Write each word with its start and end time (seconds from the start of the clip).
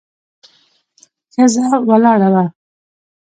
ښځه 1.33 1.65
ولاړه 1.87 2.29
وه. 2.33 2.43